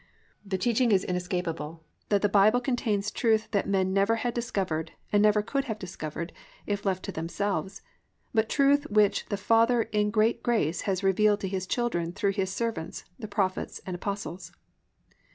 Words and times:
The 0.43 0.57
teaching 0.57 0.91
is 0.91 1.03
inescapable 1.03 1.83
that 2.09 2.23
the 2.23 2.27
Bible 2.27 2.59
contains 2.59 3.11
truth 3.11 3.51
that 3.51 3.69
men 3.69 3.93
never 3.93 4.15
had 4.15 4.33
discovered 4.33 4.93
and 5.13 5.21
never 5.21 5.43
could 5.43 5.65
have 5.65 5.77
discovered 5.77 6.33
if 6.65 6.85
left 6.87 7.03
to 7.03 7.11
themselves, 7.11 7.83
but 8.33 8.49
truth 8.49 8.89
which 8.89 9.27
the 9.27 9.37
Father 9.37 9.83
in 9.83 10.09
great 10.09 10.41
grace 10.41 10.81
has 10.89 11.03
revealed 11.03 11.39
to 11.41 11.47
His 11.47 11.67
children 11.67 12.13
through 12.13 12.31
His 12.33 12.51
servants 12.51 13.05
the 13.19 13.27
prophets 13.27 13.79
and 13.85 13.93
apostles. 13.95 14.51